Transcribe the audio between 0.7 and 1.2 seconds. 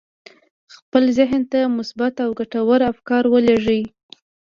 خپل